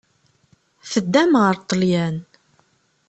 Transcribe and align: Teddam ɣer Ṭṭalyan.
Teddam 0.91 1.31
ɣer 1.41 1.55
Ṭṭalyan. 1.61 2.17